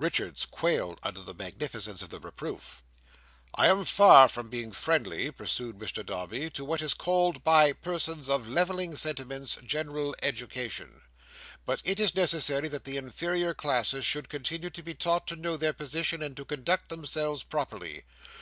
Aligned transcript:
Richards 0.00 0.46
quailed 0.46 0.98
under 1.04 1.20
the 1.20 1.32
magnificence 1.32 2.02
of 2.02 2.10
the 2.10 2.18
reproof. 2.18 2.82
"I 3.54 3.68
am 3.68 3.84
far 3.84 4.26
from 4.26 4.50
being 4.50 4.72
friendly," 4.72 5.30
pursued 5.30 5.78
Mr 5.78 6.04
Dombey, 6.04 6.50
"to 6.50 6.64
what 6.64 6.82
is 6.82 6.92
called 6.92 7.44
by 7.44 7.72
persons 7.72 8.28
of 8.28 8.48
levelling 8.48 8.96
sentiments, 8.96 9.58
general 9.64 10.16
education. 10.24 11.02
But 11.64 11.82
it 11.84 12.00
is 12.00 12.16
necessary 12.16 12.66
that 12.66 12.82
the 12.82 12.96
inferior 12.96 13.54
classes 13.54 14.04
should 14.04 14.28
continue 14.28 14.70
to 14.70 14.82
be 14.82 14.92
taught 14.92 15.24
to 15.28 15.36
know 15.36 15.56
their 15.56 15.72
position, 15.72 16.20
and 16.20 16.36
to 16.36 16.44
conduct 16.44 16.88
themselves 16.88 17.44
properly. 17.44 18.02